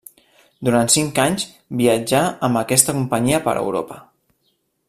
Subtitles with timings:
[0.69, 1.45] Durant cinc anys
[1.83, 4.03] viatjà amb aquesta companyia per Europa.